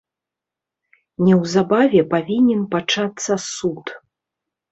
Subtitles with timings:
[1.25, 3.85] Неўзабаве павінен пачацца суд.